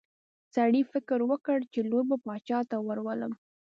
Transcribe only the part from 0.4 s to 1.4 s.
سړي فکر